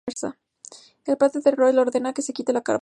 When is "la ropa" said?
2.53-2.79